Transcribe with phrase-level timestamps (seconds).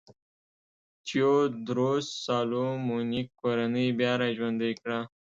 [1.05, 4.99] تیوودروس سالومونیک کورنۍ بیا را ژوندی کړه.